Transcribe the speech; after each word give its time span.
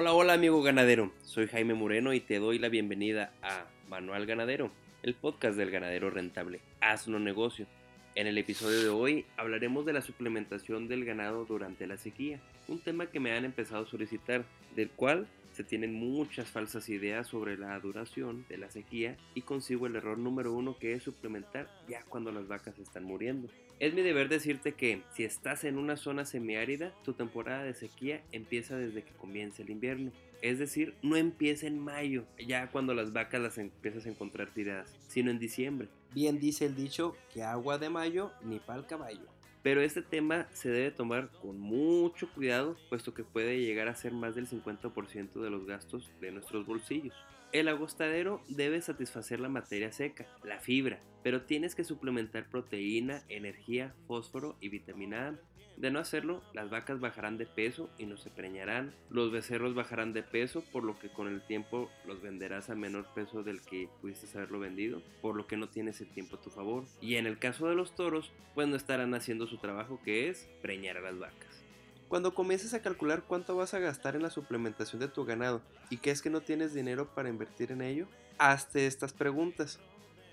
Hola, 0.00 0.14
hola 0.14 0.32
amigo 0.32 0.62
ganadero, 0.62 1.12
soy 1.26 1.46
Jaime 1.46 1.74
Moreno 1.74 2.14
y 2.14 2.20
te 2.20 2.38
doy 2.38 2.58
la 2.58 2.70
bienvenida 2.70 3.34
a 3.42 3.66
Manual 3.90 4.24
Ganadero, 4.24 4.70
el 5.02 5.12
podcast 5.12 5.58
del 5.58 5.70
ganadero 5.70 6.08
rentable. 6.08 6.60
Hazlo 6.80 7.18
negocio. 7.18 7.66
En 8.14 8.26
el 8.26 8.38
episodio 8.38 8.80
de 8.80 8.88
hoy 8.88 9.26
hablaremos 9.36 9.84
de 9.84 9.92
la 9.92 10.00
suplementación 10.00 10.88
del 10.88 11.04
ganado 11.04 11.44
durante 11.44 11.86
la 11.86 11.98
sequía, 11.98 12.40
un 12.66 12.80
tema 12.80 13.10
que 13.10 13.20
me 13.20 13.32
han 13.32 13.44
empezado 13.44 13.84
a 13.84 13.90
solicitar, 13.90 14.46
del 14.74 14.88
cual 14.88 15.28
se 15.52 15.64
tienen 15.64 15.92
muchas 15.92 16.48
falsas 16.48 16.88
ideas 16.88 17.26
sobre 17.26 17.58
la 17.58 17.78
duración 17.78 18.46
de 18.48 18.56
la 18.56 18.70
sequía 18.70 19.18
y 19.34 19.42
consigo 19.42 19.86
el 19.86 19.96
error 19.96 20.16
número 20.16 20.54
uno 20.54 20.78
que 20.78 20.94
es 20.94 21.02
suplementar 21.02 21.68
ya 21.90 22.02
cuando 22.08 22.32
las 22.32 22.48
vacas 22.48 22.78
están 22.78 23.04
muriendo. 23.04 23.48
Es 23.80 23.94
mi 23.94 24.02
deber 24.02 24.28
decirte 24.28 24.74
que 24.74 25.02
si 25.14 25.24
estás 25.24 25.64
en 25.64 25.78
una 25.78 25.96
zona 25.96 26.26
semiárida, 26.26 26.92
tu 27.02 27.14
temporada 27.14 27.62
de 27.62 27.72
sequía 27.72 28.22
empieza 28.30 28.76
desde 28.76 29.02
que 29.02 29.14
comience 29.14 29.62
el 29.62 29.70
invierno. 29.70 30.12
Es 30.42 30.58
decir, 30.58 30.92
no 31.00 31.16
empieza 31.16 31.66
en 31.66 31.78
mayo, 31.78 32.26
ya 32.46 32.70
cuando 32.70 32.92
las 32.92 33.14
vacas 33.14 33.40
las 33.40 33.56
empiezas 33.56 34.04
a 34.04 34.10
encontrar 34.10 34.50
tiradas, 34.50 34.94
sino 35.08 35.30
en 35.30 35.38
diciembre. 35.38 35.88
Bien 36.12 36.38
dice 36.38 36.66
el 36.66 36.76
dicho 36.76 37.16
que 37.32 37.42
agua 37.42 37.78
de 37.78 37.88
mayo 37.88 38.32
ni 38.44 38.58
pa'l 38.58 38.86
caballo. 38.86 39.26
Pero 39.62 39.80
este 39.80 40.02
tema 40.02 40.46
se 40.52 40.68
debe 40.68 40.90
tomar 40.90 41.30
con 41.40 41.58
mucho 41.58 42.30
cuidado, 42.34 42.76
puesto 42.90 43.14
que 43.14 43.24
puede 43.24 43.62
llegar 43.62 43.88
a 43.88 43.94
ser 43.94 44.12
más 44.12 44.34
del 44.34 44.46
50% 44.46 45.40
de 45.40 45.50
los 45.50 45.64
gastos 45.64 46.10
de 46.20 46.32
nuestros 46.32 46.66
bolsillos. 46.66 47.14
El 47.52 47.66
agostadero 47.66 48.40
debe 48.48 48.80
satisfacer 48.80 49.40
la 49.40 49.48
materia 49.48 49.90
seca, 49.90 50.28
la 50.44 50.60
fibra, 50.60 51.00
pero 51.24 51.42
tienes 51.42 51.74
que 51.74 51.82
suplementar 51.82 52.48
proteína, 52.48 53.24
energía, 53.28 53.92
fósforo 54.06 54.56
y 54.60 54.68
vitamina 54.68 55.28
A. 55.28 55.34
De 55.76 55.90
no 55.90 55.98
hacerlo, 55.98 56.44
las 56.54 56.70
vacas 56.70 57.00
bajarán 57.00 57.38
de 57.38 57.46
peso 57.46 57.90
y 57.98 58.06
no 58.06 58.18
se 58.18 58.30
preñarán, 58.30 58.94
los 59.08 59.32
becerros 59.32 59.74
bajarán 59.74 60.12
de 60.12 60.22
peso, 60.22 60.62
por 60.70 60.84
lo 60.84 61.00
que 61.00 61.08
con 61.08 61.26
el 61.26 61.44
tiempo 61.44 61.90
los 62.06 62.22
venderás 62.22 62.70
a 62.70 62.76
menor 62.76 63.06
peso 63.14 63.42
del 63.42 63.60
que 63.62 63.88
pudiste 64.00 64.28
haberlo 64.38 64.60
vendido, 64.60 65.02
por 65.20 65.34
lo 65.34 65.48
que 65.48 65.56
no 65.56 65.68
tienes 65.68 66.00
el 66.00 66.12
tiempo 66.12 66.36
a 66.36 66.40
tu 66.40 66.50
favor. 66.50 66.84
Y 67.00 67.16
en 67.16 67.26
el 67.26 67.40
caso 67.40 67.66
de 67.66 67.74
los 67.74 67.96
toros, 67.96 68.30
pues 68.54 68.68
no 68.68 68.76
estarán 68.76 69.12
haciendo 69.14 69.48
su 69.48 69.56
trabajo 69.56 70.00
que 70.04 70.28
es 70.28 70.48
preñar 70.62 70.98
a 70.98 71.00
las 71.00 71.18
vacas. 71.18 71.64
Cuando 72.10 72.34
comiences 72.34 72.74
a 72.74 72.82
calcular 72.82 73.22
cuánto 73.22 73.54
vas 73.54 73.72
a 73.72 73.78
gastar 73.78 74.16
en 74.16 74.22
la 74.22 74.30
suplementación 74.30 74.98
de 74.98 75.06
tu 75.06 75.24
ganado 75.24 75.62
y 75.90 75.98
que 75.98 76.10
es 76.10 76.22
que 76.22 76.28
no 76.28 76.40
tienes 76.40 76.74
dinero 76.74 77.14
para 77.14 77.28
invertir 77.28 77.70
en 77.70 77.82
ello, 77.82 78.08
hazte 78.36 78.88
estas 78.88 79.12
preguntas. 79.12 79.78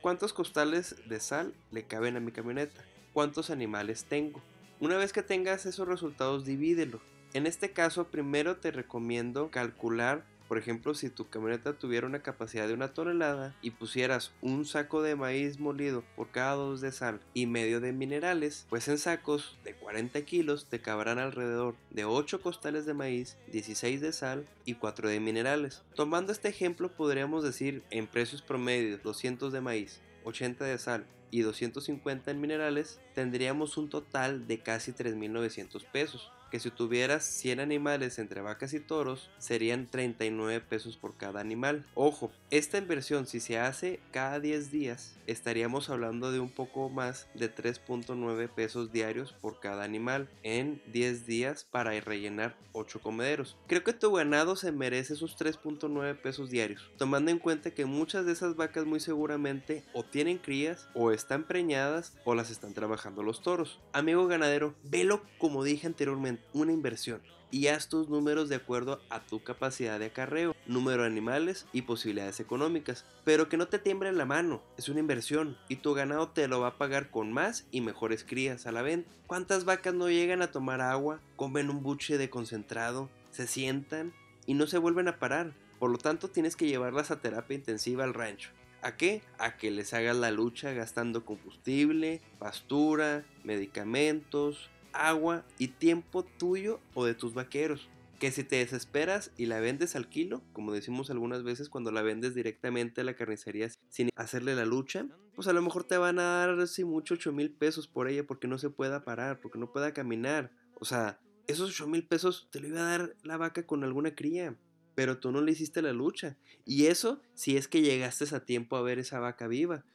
¿Cuántos 0.01 0.33
costales 0.33 0.95
de 1.07 1.19
sal 1.19 1.53
le 1.69 1.83
caben 1.83 2.17
a 2.17 2.19
mi 2.19 2.31
camioneta? 2.31 2.83
¿Cuántos 3.13 3.51
animales 3.51 4.05
tengo? 4.05 4.41
Una 4.79 4.97
vez 4.97 5.13
que 5.13 5.21
tengas 5.21 5.67
esos 5.67 5.87
resultados, 5.87 6.45
divídelo. 6.45 6.99
En 7.35 7.45
este 7.45 7.73
caso, 7.73 8.07
primero 8.07 8.57
te 8.57 8.71
recomiendo 8.71 9.51
calcular, 9.51 10.25
por 10.47 10.57
ejemplo, 10.57 10.93
si 10.93 11.09
tu 11.09 11.29
camioneta 11.29 11.73
tuviera 11.73 12.07
una 12.07 12.21
capacidad 12.21 12.67
de 12.67 12.73
una 12.73 12.93
tonelada 12.93 13.55
y 13.61 13.71
pusieras 13.71 14.31
un 14.41 14.65
saco 14.65 15.01
de 15.01 15.15
maíz 15.15 15.59
molido 15.59 16.03
por 16.15 16.29
cada 16.31 16.53
dos 16.53 16.81
de 16.81 16.91
sal 16.91 17.19
y 17.33 17.47
medio 17.47 17.81
de 17.81 17.91
minerales, 17.91 18.65
pues 18.69 18.87
en 18.87 18.97
sacos 18.97 19.57
de 19.63 19.73
40 19.73 20.21
kilos 20.21 20.65
te 20.65 20.79
cabrán 20.79 21.19
alrededor 21.19 21.75
de 21.89 22.05
8 22.05 22.41
costales 22.41 22.85
de 22.85 22.93
maíz, 22.93 23.37
16 23.51 24.01
de 24.01 24.13
sal 24.13 24.47
y 24.65 24.75
4 24.75 25.09
de 25.09 25.19
minerales. 25.19 25.83
Tomando 25.95 26.31
este 26.31 26.47
ejemplo, 26.47 26.91
podríamos 26.91 27.43
decir 27.43 27.83
en 27.89 28.07
precios 28.07 28.41
promedios 28.41 29.03
200 29.03 29.51
de 29.51 29.61
maíz, 29.61 30.01
80 30.23 30.65
de 30.65 30.77
sal 30.77 31.05
y 31.29 31.41
250 31.41 32.31
en 32.31 32.39
minerales, 32.41 33.01
tendríamos 33.13 33.77
un 33.77 33.89
total 33.89 34.47
de 34.47 34.59
casi 34.59 34.93
3.900 34.93 35.85
pesos 35.91 36.31
que 36.49 36.59
si 36.59 36.71
tuvieras 36.71 37.23
100 37.25 37.59
animales 37.59 38.19
entre 38.19 38.41
vacas 38.41 38.73
y 38.73 38.79
toros 38.79 39.29
serían 39.37 39.87
39 39.87 40.61
pesos 40.61 40.97
por 40.97 41.17
cada 41.17 41.39
animal. 41.39 41.85
Ojo, 41.95 42.31
esta 42.51 42.77
inversión 42.77 43.27
si 43.27 43.39
se 43.39 43.59
hace 43.59 43.99
cada 44.11 44.39
10 44.39 44.71
días 44.71 45.17
estaríamos 45.27 45.89
hablando 45.89 46.31
de 46.31 46.39
un 46.39 46.49
poco 46.49 46.89
más 46.89 47.27
de 47.33 47.53
3.9 47.53 48.49
pesos 48.49 48.91
diarios 48.91 49.33
por 49.33 49.59
cada 49.59 49.83
animal 49.83 50.29
en 50.43 50.81
10 50.91 51.25
días 51.25 51.65
para 51.69 51.91
rellenar 51.99 52.55
8 52.71 53.01
comederos. 53.01 53.57
Creo 53.67 53.83
que 53.83 53.93
tu 53.93 54.11
ganado 54.13 54.55
se 54.55 54.71
merece 54.71 55.13
esos 55.13 55.37
3.9 55.37 56.15
pesos 56.21 56.49
diarios, 56.49 56.89
tomando 56.97 57.31
en 57.31 57.39
cuenta 57.39 57.71
que 57.71 57.85
muchas 57.85 58.25
de 58.25 58.31
esas 58.31 58.55
vacas 58.55 58.85
muy 58.85 58.99
seguramente 58.99 59.83
o 59.93 60.03
tienen 60.03 60.37
crías 60.37 60.87
o 60.93 61.11
están 61.11 61.43
preñadas 61.45 62.13
o 62.23 62.35
las 62.35 62.49
están 62.49 62.73
trabajando 62.73 63.23
los 63.23 63.41
toros. 63.41 63.79
Amigo 63.93 64.27
ganadero, 64.27 64.75
velo 64.83 65.21
como 65.37 65.63
dije 65.63 65.87
anteriormente 65.87 66.36
una 66.53 66.71
inversión 66.71 67.21
y 67.51 67.67
haz 67.67 67.87
tus 67.87 68.09
números 68.09 68.49
de 68.49 68.55
acuerdo 68.55 69.01
a 69.09 69.21
tu 69.21 69.41
capacidad 69.41 69.99
de 69.99 70.07
acarreo, 70.07 70.55
número 70.65 71.03
de 71.03 71.07
animales 71.07 71.65
y 71.71 71.83
posibilidades 71.83 72.39
económicas. 72.39 73.05
Pero 73.23 73.49
que 73.49 73.57
no 73.57 73.67
te 73.67 73.79
tiemble 73.79 74.11
la 74.11 74.25
mano, 74.25 74.61
es 74.77 74.89
una 74.89 74.99
inversión 74.99 75.57
y 75.69 75.77
tu 75.77 75.93
ganado 75.93 76.29
te 76.29 76.47
lo 76.47 76.59
va 76.59 76.69
a 76.69 76.77
pagar 76.77 77.09
con 77.09 77.31
más 77.31 77.65
y 77.71 77.81
mejores 77.81 78.23
crías 78.23 78.67
a 78.67 78.71
la 78.71 78.81
venta. 78.81 79.11
¿Cuántas 79.27 79.65
vacas 79.65 79.93
no 79.93 80.09
llegan 80.09 80.41
a 80.41 80.51
tomar 80.51 80.81
agua, 80.81 81.21
comen 81.35 81.69
un 81.69 81.83
buche 81.83 82.17
de 82.17 82.29
concentrado, 82.29 83.09
se 83.31 83.47
sientan 83.47 84.13
y 84.45 84.53
no 84.53 84.67
se 84.67 84.77
vuelven 84.77 85.07
a 85.07 85.19
parar? 85.19 85.53
Por 85.79 85.91
lo 85.91 85.97
tanto 85.97 86.29
tienes 86.29 86.55
que 86.55 86.67
llevarlas 86.67 87.11
a 87.11 87.21
terapia 87.21 87.55
intensiva 87.55 88.03
al 88.03 88.13
rancho. 88.13 88.49
¿A 88.81 88.95
qué? 88.95 89.21
A 89.39 89.57
que 89.57 89.71
les 89.71 89.93
hagas 89.93 90.15
la 90.15 90.31
lucha 90.31 90.71
gastando 90.71 91.25
combustible, 91.25 92.21
pastura, 92.39 93.25
medicamentos, 93.43 94.69
agua 94.93 95.45
y 95.57 95.69
tiempo 95.69 96.23
tuyo 96.23 96.79
o 96.93 97.05
de 97.05 97.13
tus 97.13 97.33
vaqueros. 97.33 97.89
Que 98.19 98.31
si 98.31 98.43
te 98.43 98.55
desesperas 98.55 99.31
y 99.37 99.45
la 99.45 99.59
vendes 99.59 99.95
al 99.95 100.09
kilo, 100.09 100.41
como 100.53 100.73
decimos 100.73 101.11
algunas 101.11 101.43
veces 101.43 101.69
cuando 101.69 101.91
la 101.91 102.01
vendes 102.01 102.33
directamente 102.33 103.01
a 103.01 103.03
la 103.03 103.15
carnicería 103.15 103.69
sin 103.89 104.09
hacerle 104.15 104.55
la 104.55 104.65
lucha, 104.65 105.05
pues 105.35 105.47
a 105.47 105.53
lo 105.53 105.61
mejor 105.61 105.83
te 105.83 105.97
van 105.97 106.17
a 106.17 106.23
dar 106.23 106.67
si 106.67 106.83
mucho 106.83 107.13
8 107.13 107.31
mil 107.31 107.51
pesos 107.51 107.87
por 107.87 108.07
ella 108.07 108.25
porque 108.25 108.47
no 108.47 108.57
se 108.57 108.71
pueda 108.71 109.03
parar, 109.03 109.39
porque 109.39 109.59
no 109.59 109.71
pueda 109.71 109.93
caminar. 109.93 110.51
O 110.79 110.85
sea, 110.85 111.19
esos 111.45 111.69
8 111.69 111.87
mil 111.87 112.07
pesos 112.07 112.47
te 112.51 112.59
lo 112.59 112.67
iba 112.69 112.79
a 112.79 112.97
dar 112.97 113.15
la 113.21 113.37
vaca 113.37 113.67
con 113.67 113.83
alguna 113.83 114.15
cría, 114.15 114.55
pero 114.95 115.19
tú 115.19 115.31
no 115.31 115.41
le 115.41 115.51
hiciste 115.51 115.83
la 115.83 115.93
lucha. 115.93 116.37
Y 116.65 116.87
eso 116.87 117.21
si 117.35 117.55
es 117.55 117.67
que 117.67 117.81
llegaste 117.81 118.35
a 118.35 118.45
tiempo 118.45 118.77
a 118.77 118.81
ver 118.81 118.97
esa 118.97 119.19
vaca 119.19 119.47
viva. 119.47 119.85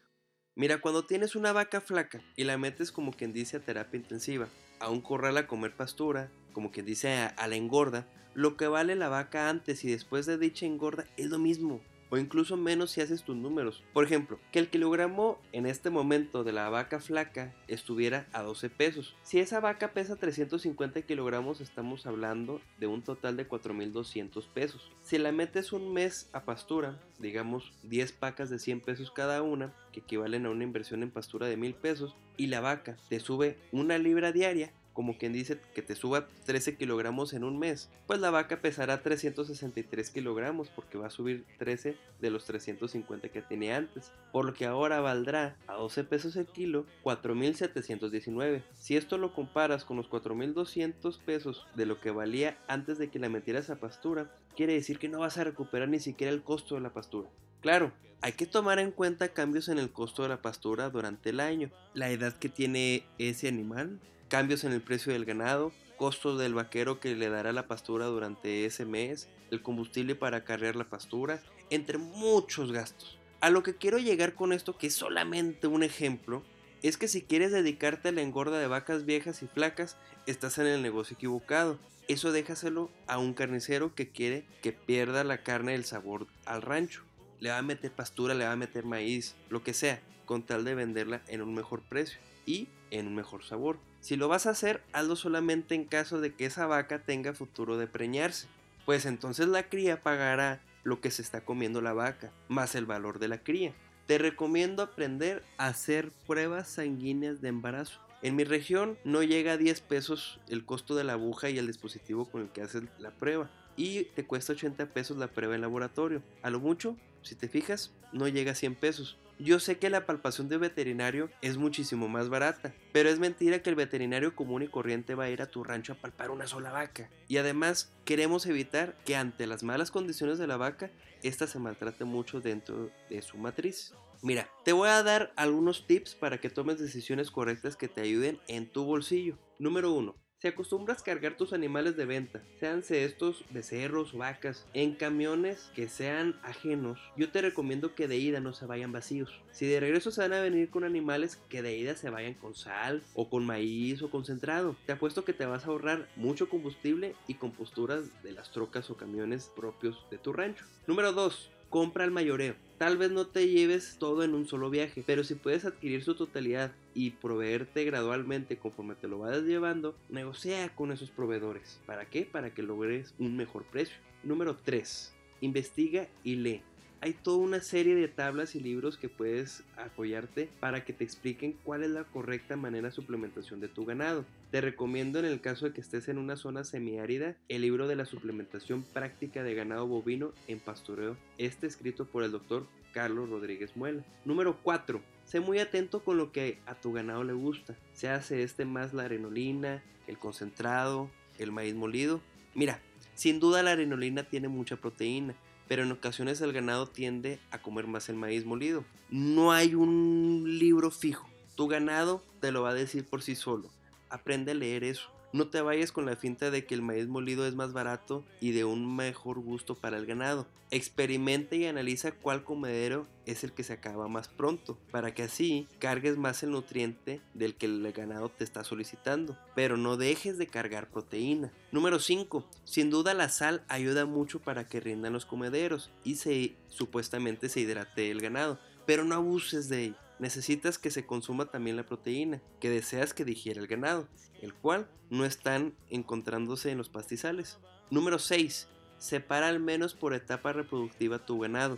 Mira, 0.54 0.80
cuando 0.80 1.06
tienes 1.06 1.34
una 1.34 1.52
vaca 1.52 1.80
flaca 1.80 2.22
y 2.36 2.44
la 2.44 2.56
metes 2.56 2.92
como 2.92 3.12
quien 3.12 3.32
dice 3.32 3.56
a 3.56 3.60
terapia 3.64 3.98
intensiva, 3.98 4.48
a 4.82 4.90
un 4.90 5.00
corral 5.00 5.36
a 5.38 5.46
comer 5.46 5.74
pastura, 5.76 6.30
como 6.52 6.72
quien 6.72 6.84
dice 6.84 7.14
a, 7.14 7.46
la 7.46 7.54
engorda, 7.54 8.08
lo 8.34 8.56
que 8.56 8.66
vale 8.66 8.96
la 8.96 9.08
vaca 9.08 9.48
antes 9.48 9.84
y 9.84 9.90
después 9.90 10.26
de 10.26 10.38
dicha 10.38 10.66
engorda 10.66 11.06
es 11.16 11.26
lo 11.26 11.38
mismo 11.38 11.80
o 12.12 12.18
incluso 12.18 12.58
menos 12.58 12.90
si 12.90 13.00
haces 13.00 13.22
tus 13.22 13.34
números. 13.34 13.82
Por 13.94 14.04
ejemplo, 14.04 14.38
que 14.52 14.58
el 14.58 14.68
kilogramo 14.68 15.40
en 15.52 15.64
este 15.64 15.88
momento 15.88 16.44
de 16.44 16.52
la 16.52 16.68
vaca 16.68 17.00
flaca 17.00 17.54
estuviera 17.68 18.26
a 18.34 18.42
12 18.42 18.68
pesos. 18.68 19.16
Si 19.22 19.40
esa 19.40 19.60
vaca 19.60 19.94
pesa 19.94 20.16
350 20.16 21.00
kilogramos, 21.02 21.62
estamos 21.62 22.04
hablando 22.04 22.60
de 22.78 22.86
un 22.86 23.00
total 23.00 23.38
de 23.38 23.48
4.200 23.48 24.46
pesos. 24.52 24.92
Si 25.00 25.16
la 25.16 25.32
metes 25.32 25.72
un 25.72 25.94
mes 25.94 26.28
a 26.34 26.44
pastura, 26.44 27.00
digamos 27.18 27.72
10 27.84 28.12
pacas 28.12 28.50
de 28.50 28.58
100 28.58 28.82
pesos 28.82 29.10
cada 29.10 29.40
una, 29.40 29.72
que 29.90 30.00
equivalen 30.00 30.44
a 30.44 30.50
una 30.50 30.64
inversión 30.64 31.02
en 31.02 31.10
pastura 31.10 31.46
de 31.46 31.56
1.000 31.56 31.74
pesos, 31.76 32.14
y 32.36 32.48
la 32.48 32.60
vaca 32.60 32.98
te 33.08 33.20
sube 33.20 33.56
una 33.72 33.96
libra 33.96 34.32
diaria, 34.32 34.70
como 34.92 35.18
quien 35.18 35.32
dice 35.32 35.58
que 35.74 35.82
te 35.82 35.94
suba 35.94 36.26
13 36.44 36.76
kilogramos 36.76 37.32
en 37.32 37.44
un 37.44 37.58
mes, 37.58 37.90
pues 38.06 38.20
la 38.20 38.30
vaca 38.30 38.60
pesará 38.60 39.02
363 39.02 40.10
kilogramos 40.10 40.68
porque 40.68 40.98
va 40.98 41.06
a 41.06 41.10
subir 41.10 41.44
13 41.58 41.96
de 42.20 42.30
los 42.30 42.44
350 42.44 43.28
que 43.28 43.42
tenía 43.42 43.76
antes, 43.76 44.12
por 44.32 44.44
lo 44.44 44.54
que 44.54 44.66
ahora 44.66 45.00
valdrá 45.00 45.56
a 45.66 45.74
12 45.74 46.04
pesos 46.04 46.36
el 46.36 46.46
kilo 46.46 46.86
4.719. 47.04 48.62
Si 48.74 48.96
esto 48.96 49.18
lo 49.18 49.34
comparas 49.34 49.84
con 49.84 49.96
los 49.96 50.08
4.200 50.08 51.18
pesos 51.20 51.66
de 51.74 51.86
lo 51.86 52.00
que 52.00 52.10
valía 52.10 52.58
antes 52.68 52.98
de 52.98 53.08
que 53.10 53.18
la 53.18 53.28
metieras 53.28 53.70
a 53.70 53.76
pastura, 53.76 54.30
quiere 54.56 54.74
decir 54.74 54.98
que 54.98 55.08
no 55.08 55.20
vas 55.20 55.38
a 55.38 55.44
recuperar 55.44 55.88
ni 55.88 56.00
siquiera 56.00 56.32
el 56.32 56.42
costo 56.42 56.74
de 56.74 56.80
la 56.80 56.92
pastura. 56.92 57.28
Claro, 57.60 57.92
hay 58.20 58.32
que 58.32 58.46
tomar 58.46 58.78
en 58.78 58.90
cuenta 58.90 59.28
cambios 59.28 59.68
en 59.68 59.78
el 59.78 59.90
costo 59.90 60.22
de 60.22 60.28
la 60.28 60.42
pastura 60.42 60.90
durante 60.90 61.30
el 61.30 61.40
año, 61.40 61.70
la 61.94 62.10
edad 62.10 62.32
que 62.34 62.48
tiene 62.48 63.04
ese 63.18 63.48
animal, 63.48 64.00
cambios 64.32 64.64
en 64.64 64.72
el 64.72 64.80
precio 64.80 65.12
del 65.12 65.26
ganado, 65.26 65.72
costos 65.98 66.38
del 66.38 66.54
vaquero 66.54 67.00
que 67.00 67.14
le 67.14 67.28
dará 67.28 67.52
la 67.52 67.66
pastura 67.66 68.06
durante 68.06 68.64
ese 68.64 68.86
mes, 68.86 69.28
el 69.50 69.60
combustible 69.60 70.14
para 70.14 70.42
cargar 70.42 70.74
la 70.74 70.88
pastura, 70.88 71.42
entre 71.68 71.98
muchos 71.98 72.72
gastos. 72.72 73.18
A 73.42 73.50
lo 73.50 73.62
que 73.62 73.76
quiero 73.76 73.98
llegar 73.98 74.34
con 74.34 74.54
esto, 74.54 74.78
que 74.78 74.86
es 74.86 74.94
solamente 74.94 75.66
un 75.66 75.82
ejemplo, 75.82 76.42
es 76.82 76.96
que 76.96 77.08
si 77.08 77.20
quieres 77.20 77.52
dedicarte 77.52 78.08
a 78.08 78.12
la 78.12 78.22
engorda 78.22 78.58
de 78.58 78.68
vacas 78.68 79.04
viejas 79.04 79.42
y 79.42 79.48
flacas, 79.48 79.98
estás 80.24 80.56
en 80.56 80.66
el 80.66 80.80
negocio 80.80 81.14
equivocado. 81.14 81.78
Eso 82.08 82.32
déjaselo 82.32 82.90
a 83.06 83.18
un 83.18 83.34
carnicero 83.34 83.94
que 83.94 84.08
quiere 84.08 84.46
que 84.62 84.72
pierda 84.72 85.24
la 85.24 85.42
carne 85.42 85.72
del 85.72 85.84
sabor 85.84 86.26
al 86.46 86.62
rancho. 86.62 87.04
Le 87.42 87.50
va 87.50 87.58
a 87.58 87.62
meter 87.62 87.90
pastura, 87.90 88.34
le 88.34 88.44
va 88.44 88.52
a 88.52 88.56
meter 88.56 88.84
maíz, 88.84 89.34
lo 89.50 89.64
que 89.64 89.74
sea, 89.74 90.00
con 90.26 90.44
tal 90.44 90.64
de 90.64 90.76
venderla 90.76 91.22
en 91.26 91.42
un 91.42 91.52
mejor 91.54 91.82
precio 91.82 92.20
y 92.46 92.68
en 92.92 93.08
un 93.08 93.16
mejor 93.16 93.42
sabor. 93.42 93.80
Si 93.98 94.14
lo 94.14 94.28
vas 94.28 94.46
a 94.46 94.50
hacer, 94.50 94.80
hazlo 94.92 95.16
solamente 95.16 95.74
en 95.74 95.84
caso 95.84 96.20
de 96.20 96.32
que 96.36 96.46
esa 96.46 96.66
vaca 96.66 97.00
tenga 97.00 97.34
futuro 97.34 97.78
de 97.78 97.88
preñarse. 97.88 98.46
pues 98.86 99.06
entonces 99.06 99.48
la 99.48 99.64
cría 99.68 100.04
pagará 100.04 100.60
lo 100.84 101.00
que 101.00 101.10
se 101.10 101.20
está 101.20 101.44
comiendo 101.44 101.80
la 101.80 101.92
vaca, 101.92 102.30
más 102.46 102.76
el 102.76 102.86
valor 102.86 103.18
de 103.18 103.26
la 103.26 103.38
cría. 103.38 103.74
Te 104.06 104.18
recomiendo 104.18 104.80
aprender 104.80 105.42
a 105.58 105.66
hacer 105.66 106.12
pruebas 106.28 106.68
sanguíneas 106.68 107.40
de 107.40 107.48
embarazo. 107.48 107.98
En 108.22 108.36
mi 108.36 108.44
región 108.44 108.98
no 109.02 109.24
llega 109.24 109.52
a 109.52 109.56
10 109.56 109.80
pesos 109.80 110.38
el 110.48 110.64
costo 110.64 110.94
de 110.94 111.02
la 111.02 111.14
aguja 111.14 111.50
y 111.50 111.58
el 111.58 111.66
dispositivo 111.66 112.30
con 112.30 112.42
el 112.42 112.50
que 112.50 112.62
haces 112.62 112.84
la 113.00 113.10
prueba. 113.10 113.50
Y 113.76 114.04
te 114.14 114.24
cuesta 114.24 114.52
80 114.52 114.86
pesos 114.94 115.16
la 115.16 115.26
prueba 115.26 115.56
en 115.56 115.60
laboratorio. 115.60 116.22
A 116.42 116.50
lo 116.50 116.60
mucho, 116.60 116.96
si 117.22 117.34
te 117.34 117.48
fijas, 117.48 117.92
no 118.12 118.28
llega 118.28 118.52
a 118.52 118.54
100 118.54 118.76
pesos. 118.76 119.18
Yo 119.42 119.58
sé 119.58 119.76
que 119.76 119.90
la 119.90 120.06
palpación 120.06 120.48
de 120.48 120.56
veterinario 120.56 121.28
es 121.40 121.56
muchísimo 121.56 122.06
más 122.06 122.28
barata, 122.28 122.72
pero 122.92 123.08
es 123.08 123.18
mentira 123.18 123.60
que 123.60 123.70
el 123.70 123.74
veterinario 123.74 124.36
común 124.36 124.62
y 124.62 124.68
corriente 124.68 125.16
va 125.16 125.24
a 125.24 125.30
ir 125.30 125.42
a 125.42 125.50
tu 125.50 125.64
rancho 125.64 125.94
a 125.94 125.96
palpar 125.96 126.30
una 126.30 126.46
sola 126.46 126.70
vaca. 126.70 127.10
Y 127.26 127.38
además 127.38 127.92
queremos 128.04 128.46
evitar 128.46 128.96
que 129.04 129.16
ante 129.16 129.48
las 129.48 129.64
malas 129.64 129.90
condiciones 129.90 130.38
de 130.38 130.46
la 130.46 130.58
vaca, 130.58 130.92
ésta 131.24 131.48
se 131.48 131.58
maltrate 131.58 132.04
mucho 132.04 132.40
dentro 132.40 132.92
de 133.10 133.20
su 133.20 133.36
matriz. 133.36 133.92
Mira, 134.22 134.48
te 134.64 134.72
voy 134.72 134.88
a 134.88 135.02
dar 135.02 135.32
algunos 135.34 135.88
tips 135.88 136.14
para 136.14 136.38
que 136.38 136.48
tomes 136.48 136.78
decisiones 136.78 137.32
correctas 137.32 137.74
que 137.74 137.88
te 137.88 138.02
ayuden 138.02 138.38
en 138.46 138.70
tu 138.70 138.84
bolsillo. 138.84 139.38
Número 139.58 139.92
1. 139.92 140.14
Si 140.42 140.48
acostumbras 140.48 141.04
cargar 141.04 141.36
tus 141.36 141.52
animales 141.52 141.96
de 141.96 142.04
venta, 142.04 142.42
seanse 142.58 143.04
estos 143.04 143.44
becerros 143.50 144.12
vacas, 144.12 144.66
en 144.74 144.96
camiones 144.96 145.70
que 145.72 145.88
sean 145.88 146.34
ajenos, 146.42 146.98
yo 147.16 147.30
te 147.30 147.42
recomiendo 147.42 147.94
que 147.94 148.08
de 148.08 148.16
ida 148.16 148.40
no 148.40 148.52
se 148.52 148.66
vayan 148.66 148.90
vacíos. 148.90 149.40
Si 149.52 149.66
de 149.66 149.78
regreso 149.78 150.10
se 150.10 150.20
van 150.20 150.32
a 150.32 150.40
venir 150.40 150.68
con 150.68 150.82
animales, 150.82 151.36
que 151.48 151.62
de 151.62 151.76
ida 151.76 151.94
se 151.94 152.10
vayan 152.10 152.34
con 152.34 152.56
sal 152.56 153.04
o 153.14 153.30
con 153.30 153.46
maíz 153.46 154.02
o 154.02 154.10
concentrado. 154.10 154.74
Te 154.84 154.94
apuesto 154.94 155.24
que 155.24 155.32
te 155.32 155.46
vas 155.46 155.64
a 155.64 155.68
ahorrar 155.68 156.08
mucho 156.16 156.48
combustible 156.48 157.14
y 157.28 157.34
composturas 157.34 158.06
de 158.24 158.32
las 158.32 158.50
trocas 158.50 158.90
o 158.90 158.96
camiones 158.96 159.48
propios 159.54 160.04
de 160.10 160.18
tu 160.18 160.32
rancho. 160.32 160.64
Número 160.88 161.12
2 161.12 161.52
compra 161.72 162.04
el 162.04 162.10
mayoreo. 162.10 162.54
Tal 162.76 162.98
vez 162.98 163.10
no 163.10 163.26
te 163.26 163.48
lleves 163.48 163.96
todo 163.98 164.22
en 164.24 164.34
un 164.34 164.46
solo 164.46 164.68
viaje, 164.68 165.02
pero 165.06 165.24
si 165.24 165.34
puedes 165.34 165.64
adquirir 165.64 166.04
su 166.04 166.14
totalidad 166.14 166.72
y 166.94 167.12
proveerte 167.12 167.84
gradualmente 167.84 168.58
conforme 168.58 168.94
te 168.94 169.08
lo 169.08 169.18
vayas 169.18 169.44
llevando, 169.44 169.96
negocia 170.10 170.68
con 170.74 170.92
esos 170.92 171.10
proveedores. 171.10 171.80
¿Para 171.86 172.04
qué? 172.04 172.26
Para 172.30 172.52
que 172.52 172.62
logres 172.62 173.14
un 173.18 173.38
mejor 173.38 173.64
precio. 173.64 173.96
Número 174.22 174.54
3. 174.54 175.14
Investiga 175.40 176.08
y 176.22 176.36
lee 176.36 176.62
hay 177.02 177.14
toda 177.14 177.38
una 177.38 177.60
serie 177.60 177.96
de 177.96 178.06
tablas 178.06 178.54
y 178.54 178.60
libros 178.60 178.96
que 178.96 179.08
puedes 179.08 179.64
apoyarte 179.76 180.48
para 180.60 180.84
que 180.84 180.92
te 180.92 181.02
expliquen 181.02 181.56
cuál 181.64 181.82
es 181.82 181.90
la 181.90 182.04
correcta 182.04 182.56
manera 182.56 182.88
de 182.88 182.94
suplementación 182.94 183.58
de 183.58 183.66
tu 183.66 183.84
ganado. 183.84 184.24
Te 184.52 184.60
recomiendo 184.60 185.18
en 185.18 185.24
el 185.24 185.40
caso 185.40 185.66
de 185.66 185.72
que 185.72 185.80
estés 185.80 186.08
en 186.08 186.16
una 186.16 186.36
zona 186.36 186.62
semiárida 186.62 187.34
el 187.48 187.62
libro 187.62 187.88
de 187.88 187.96
la 187.96 188.04
suplementación 188.04 188.84
práctica 188.84 189.42
de 189.42 189.56
ganado 189.56 189.88
bovino 189.88 190.32
en 190.46 190.60
pastoreo, 190.60 191.16
este 191.38 191.66
escrito 191.66 192.06
por 192.06 192.22
el 192.22 192.30
doctor 192.30 192.68
Carlos 192.92 193.28
Rodríguez 193.28 193.76
Muela. 193.76 194.04
Número 194.24 194.56
4. 194.62 195.02
Sé 195.24 195.40
muy 195.40 195.58
atento 195.58 196.04
con 196.04 196.18
lo 196.18 196.30
que 196.30 196.60
a 196.66 196.76
tu 196.76 196.92
ganado 196.92 197.24
le 197.24 197.32
gusta. 197.32 197.74
Se 197.94 198.10
hace 198.10 198.44
este 198.44 198.64
más 198.64 198.94
la 198.94 199.06
arenolina, 199.06 199.82
el 200.06 200.18
concentrado, 200.18 201.10
el 201.40 201.50
maíz 201.50 201.74
molido. 201.74 202.20
Mira, 202.54 202.78
sin 203.16 203.40
duda 203.40 203.64
la 203.64 203.72
arenolina 203.72 204.22
tiene 204.22 204.46
mucha 204.46 204.76
proteína 204.76 205.34
pero 205.72 205.84
en 205.84 205.92
ocasiones 205.92 206.38
el 206.42 206.52
ganado 206.52 206.86
tiende 206.86 207.38
a 207.50 207.62
comer 207.62 207.86
más 207.86 208.10
el 208.10 208.16
maíz 208.16 208.44
molido. 208.44 208.84
No 209.08 209.52
hay 209.52 209.74
un 209.74 210.44
libro 210.58 210.90
fijo, 210.90 211.26
tu 211.54 211.66
ganado 211.66 212.22
te 212.42 212.52
lo 212.52 212.60
va 212.60 212.72
a 212.72 212.74
decir 212.74 213.06
por 213.08 213.22
sí 213.22 213.34
solo. 213.34 213.70
Aprende 214.10 214.52
a 214.52 214.54
leer 214.54 214.84
eso. 214.84 215.08
No 215.34 215.48
te 215.48 215.62
vayas 215.62 215.92
con 215.92 216.04
la 216.04 216.14
finta 216.14 216.50
de 216.50 216.66
que 216.66 216.74
el 216.74 216.82
maíz 216.82 217.08
molido 217.08 217.46
es 217.46 217.54
más 217.54 217.72
barato 217.72 218.22
y 218.38 218.50
de 218.50 218.66
un 218.66 218.94
mejor 218.94 219.40
gusto 219.40 219.74
para 219.74 219.96
el 219.96 220.04
ganado. 220.04 220.46
Experimenta 220.70 221.56
y 221.56 221.64
analiza 221.64 222.12
cuál 222.12 222.44
comedero 222.44 223.06
es 223.24 223.42
el 223.42 223.52
que 223.52 223.62
se 223.62 223.72
acaba 223.72 224.08
más 224.08 224.28
pronto, 224.28 224.78
para 224.90 225.14
que 225.14 225.22
así 225.22 225.68
cargues 225.78 226.18
más 226.18 226.42
el 226.42 226.50
nutriente 226.50 227.22
del 227.32 227.54
que 227.54 227.64
el 227.64 227.90
ganado 227.92 228.28
te 228.28 228.44
está 228.44 228.62
solicitando, 228.62 229.38
pero 229.54 229.78
no 229.78 229.96
dejes 229.96 230.36
de 230.36 230.48
cargar 230.48 230.90
proteína. 230.90 231.50
Número 231.70 231.98
5. 231.98 232.46
Sin 232.64 232.90
duda 232.90 233.14
la 233.14 233.30
sal 233.30 233.64
ayuda 233.68 234.04
mucho 234.04 234.38
para 234.38 234.68
que 234.68 234.80
rindan 234.80 235.14
los 235.14 235.24
comederos 235.24 235.90
y 236.04 236.16
se 236.16 236.56
supuestamente 236.68 237.48
se 237.48 237.60
hidrate 237.60 238.10
el 238.10 238.20
ganado, 238.20 238.58
pero 238.86 239.04
no 239.04 239.14
abuses 239.14 239.70
de 239.70 239.84
ello 239.84 239.96
necesitas 240.22 240.78
que 240.78 240.92
se 240.92 241.04
consuma 241.04 241.46
también 241.46 241.76
la 241.76 241.84
proteína 241.84 242.40
que 242.60 242.70
deseas 242.70 243.12
que 243.12 243.24
digiera 243.24 243.60
el 243.60 243.66
ganado, 243.66 244.06
el 244.40 244.54
cual 244.54 244.88
no 245.10 245.24
están 245.24 245.74
encontrándose 245.90 246.70
en 246.70 246.78
los 246.78 246.88
pastizales. 246.88 247.58
Número 247.90 248.20
6. 248.20 248.68
Separa 248.98 249.48
al 249.48 249.58
menos 249.58 249.94
por 249.94 250.14
etapa 250.14 250.52
reproductiva 250.52 251.26
tu 251.26 251.40
ganado, 251.40 251.76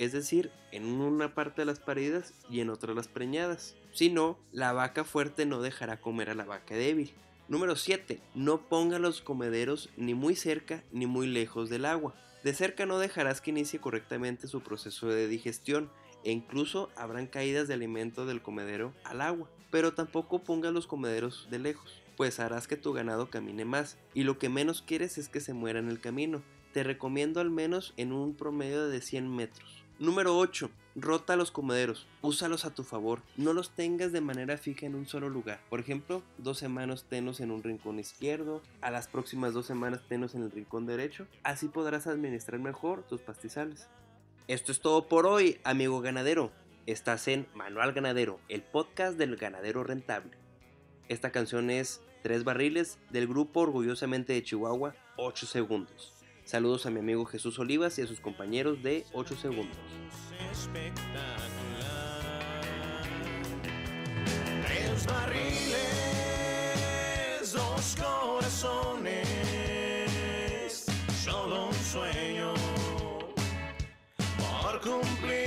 es 0.00 0.10
decir, 0.10 0.50
en 0.72 0.86
una 0.86 1.36
parte 1.36 1.62
de 1.62 1.66
las 1.66 1.78
paridas 1.78 2.34
y 2.50 2.58
en 2.58 2.70
otra 2.70 2.94
las 2.94 3.06
preñadas. 3.06 3.76
Si 3.92 4.10
no, 4.10 4.40
la 4.50 4.72
vaca 4.72 5.04
fuerte 5.04 5.46
no 5.46 5.62
dejará 5.62 6.00
comer 6.00 6.30
a 6.30 6.34
la 6.34 6.44
vaca 6.44 6.74
débil. 6.74 7.14
Número 7.46 7.76
7. 7.76 8.20
No 8.34 8.68
ponga 8.68 8.98
los 8.98 9.20
comederos 9.20 9.88
ni 9.96 10.14
muy 10.14 10.34
cerca 10.34 10.82
ni 10.90 11.06
muy 11.06 11.28
lejos 11.28 11.70
del 11.70 11.84
agua. 11.84 12.16
De 12.42 12.54
cerca 12.54 12.86
no 12.86 12.98
dejarás 12.98 13.40
que 13.40 13.50
inicie 13.50 13.78
correctamente 13.78 14.48
su 14.48 14.62
proceso 14.62 15.06
de 15.06 15.28
digestión 15.28 15.90
e 16.24 16.32
incluso 16.32 16.90
habrán 16.96 17.26
caídas 17.26 17.68
de 17.68 17.74
alimento 17.74 18.26
del 18.26 18.42
comedero 18.42 18.92
al 19.04 19.20
agua. 19.20 19.48
Pero 19.70 19.94
tampoco 19.94 20.42
pongas 20.42 20.72
los 20.72 20.86
comederos 20.86 21.48
de 21.50 21.58
lejos, 21.58 22.02
pues 22.16 22.40
harás 22.40 22.66
que 22.66 22.76
tu 22.76 22.92
ganado 22.92 23.30
camine 23.30 23.64
más, 23.64 23.98
y 24.14 24.24
lo 24.24 24.38
que 24.38 24.48
menos 24.48 24.82
quieres 24.82 25.18
es 25.18 25.28
que 25.28 25.40
se 25.40 25.54
muera 25.54 25.78
en 25.78 25.88
el 25.88 26.00
camino. 26.00 26.42
Te 26.72 26.82
recomiendo 26.82 27.40
al 27.40 27.50
menos 27.50 27.94
en 27.96 28.12
un 28.12 28.34
promedio 28.34 28.88
de 28.88 29.00
100 29.00 29.34
metros. 29.34 29.84
Número 30.00 30.36
8. 30.36 30.70
Rota 30.96 31.36
los 31.36 31.52
comederos. 31.52 32.08
Úsalos 32.20 32.64
a 32.64 32.74
tu 32.74 32.82
favor. 32.82 33.22
No 33.36 33.52
los 33.52 33.70
tengas 33.70 34.10
de 34.10 34.20
manera 34.20 34.58
fija 34.58 34.86
en 34.86 34.96
un 34.96 35.06
solo 35.06 35.28
lugar. 35.28 35.60
Por 35.70 35.78
ejemplo, 35.78 36.22
dos 36.38 36.58
semanas 36.58 37.04
tenos 37.08 37.38
en 37.38 37.52
un 37.52 37.62
rincón 37.62 38.00
izquierdo, 38.00 38.60
a 38.80 38.90
las 38.90 39.06
próximas 39.06 39.54
dos 39.54 39.66
semanas 39.66 40.02
tenos 40.08 40.34
en 40.34 40.42
el 40.42 40.50
rincón 40.50 40.86
derecho. 40.86 41.28
Así 41.44 41.68
podrás 41.68 42.08
administrar 42.08 42.60
mejor 42.60 43.04
tus 43.04 43.20
pastizales. 43.20 43.88
Esto 44.46 44.72
es 44.72 44.80
todo 44.80 45.08
por 45.08 45.24
hoy, 45.26 45.58
amigo 45.64 46.02
ganadero. 46.02 46.52
Estás 46.84 47.28
en 47.28 47.48
Manual 47.54 47.94
Ganadero, 47.94 48.40
el 48.50 48.60
podcast 48.62 49.16
del 49.16 49.36
ganadero 49.36 49.84
rentable. 49.84 50.32
Esta 51.08 51.32
canción 51.32 51.70
es 51.70 52.02
Tres 52.22 52.44
Barriles 52.44 52.98
del 53.08 53.26
grupo 53.26 53.60
Orgullosamente 53.60 54.34
de 54.34 54.42
Chihuahua, 54.42 54.94
8 55.16 55.46
segundos. 55.46 56.12
Saludos 56.44 56.84
a 56.84 56.90
mi 56.90 57.00
amigo 57.00 57.24
Jesús 57.24 57.58
Olivas 57.58 57.98
y 57.98 58.02
a 58.02 58.06
sus 58.06 58.20
compañeros 58.20 58.82
de 58.82 59.06
8 59.14 59.34
segundos. 59.34 59.78
Tres 64.66 65.06
barriles, 65.06 65.80
dos 67.50 67.96
corazones, 67.96 69.26
un 71.34 71.72
sueño 71.72 72.33
cumplir. 74.84 75.43